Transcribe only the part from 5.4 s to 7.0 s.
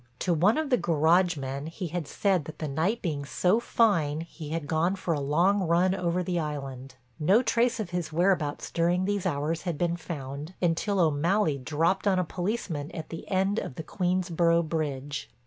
run over the island.